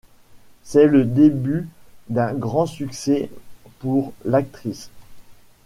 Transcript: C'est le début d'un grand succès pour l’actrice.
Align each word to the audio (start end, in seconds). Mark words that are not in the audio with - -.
C'est 0.63 0.87
le 0.87 1.05
début 1.05 1.69
d'un 2.09 2.33
grand 2.33 2.65
succès 2.65 3.29
pour 3.77 4.13
l’actrice. 4.25 4.89